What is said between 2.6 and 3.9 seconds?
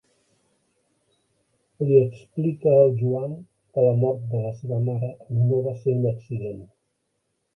al Joan que